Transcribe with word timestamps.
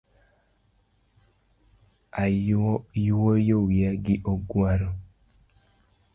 Ayuoyo 2.23 3.55
wiya 3.65 3.91
gi 4.03 4.15
oguaru 4.31 4.89